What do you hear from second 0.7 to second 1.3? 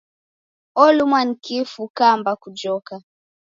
Olumwa